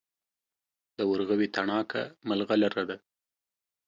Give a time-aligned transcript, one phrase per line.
[0.97, 2.97] د ورغوي تڼاکه ملغلره ده.